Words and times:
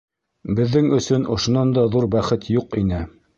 Беҙҙең 0.59 0.87
өсөн 0.99 1.27
ошонан 1.35 1.75
да 1.77 1.85
ҙур 1.97 2.09
бәхет 2.17 2.49
юҡ 2.57 2.77
ине. 2.85 3.05